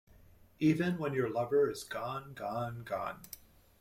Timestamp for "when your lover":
0.97-1.69